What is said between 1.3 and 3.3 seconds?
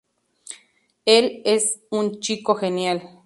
es un chico genial.